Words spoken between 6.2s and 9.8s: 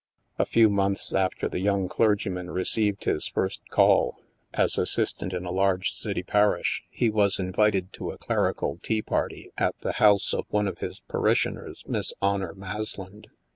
parish, he was in vited to a clerical tea party at